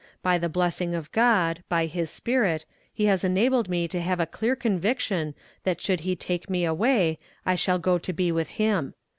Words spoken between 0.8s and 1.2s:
of